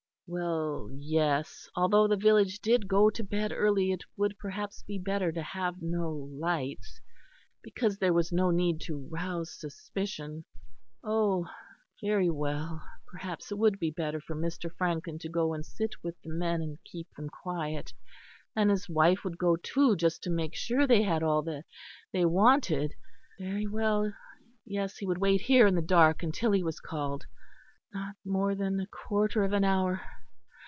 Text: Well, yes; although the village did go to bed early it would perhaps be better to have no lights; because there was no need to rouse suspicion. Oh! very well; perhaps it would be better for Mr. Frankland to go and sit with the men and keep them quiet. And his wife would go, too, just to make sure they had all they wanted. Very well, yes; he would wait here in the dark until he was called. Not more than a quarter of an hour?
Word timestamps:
Well, 0.33 0.87
yes; 0.93 1.67
although 1.75 2.07
the 2.07 2.15
village 2.15 2.61
did 2.61 2.87
go 2.87 3.09
to 3.09 3.21
bed 3.21 3.51
early 3.53 3.91
it 3.91 4.05
would 4.15 4.39
perhaps 4.39 4.81
be 4.81 4.97
better 4.97 5.29
to 5.33 5.43
have 5.43 5.81
no 5.81 6.09
lights; 6.09 7.01
because 7.61 7.97
there 7.97 8.13
was 8.13 8.31
no 8.31 8.49
need 8.49 8.79
to 8.83 9.09
rouse 9.11 9.59
suspicion. 9.59 10.45
Oh! 11.03 11.49
very 12.01 12.29
well; 12.29 12.81
perhaps 13.07 13.51
it 13.51 13.57
would 13.57 13.77
be 13.77 13.91
better 13.91 14.21
for 14.21 14.33
Mr. 14.33 14.71
Frankland 14.73 15.19
to 15.19 15.27
go 15.29 15.53
and 15.53 15.65
sit 15.65 16.01
with 16.01 16.15
the 16.21 16.29
men 16.29 16.61
and 16.61 16.81
keep 16.85 17.13
them 17.17 17.27
quiet. 17.27 17.91
And 18.55 18.69
his 18.69 18.87
wife 18.87 19.25
would 19.25 19.37
go, 19.37 19.57
too, 19.57 19.97
just 19.97 20.23
to 20.23 20.29
make 20.29 20.55
sure 20.55 20.87
they 20.87 21.01
had 21.03 21.23
all 21.23 21.41
they 21.41 22.25
wanted. 22.25 22.93
Very 23.37 23.67
well, 23.67 24.13
yes; 24.65 24.95
he 24.99 25.05
would 25.05 25.17
wait 25.17 25.41
here 25.41 25.67
in 25.67 25.75
the 25.75 25.81
dark 25.81 26.23
until 26.23 26.53
he 26.53 26.63
was 26.63 26.79
called. 26.79 27.25
Not 27.93 28.15
more 28.23 28.55
than 28.55 28.79
a 28.79 28.87
quarter 28.87 29.43
of 29.43 29.51
an 29.51 29.65
hour? 29.65 29.99